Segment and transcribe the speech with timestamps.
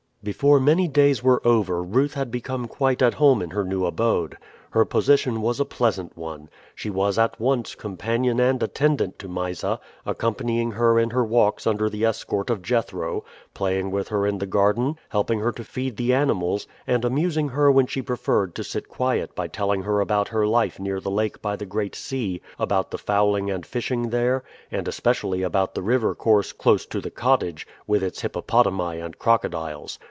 [0.23, 4.37] Before many days were over Ruth became quite at home in her new abode.
[4.69, 6.47] Her position was a pleasant one.
[6.75, 11.89] She was at once companion and attendant to Mysa, accompanying her in her walks under
[11.89, 13.23] the escort of Jethro,
[13.55, 17.71] playing with her in the garden, helping her to feed the animals, and amusing her
[17.71, 21.41] when she preferred to sit quiet by telling her about her life near the lake
[21.41, 26.13] by the Great Sea, about the fowling and fishing there, and especially about the river
[26.13, 29.97] course close to the cottage, with its hippopotami and crocodiles.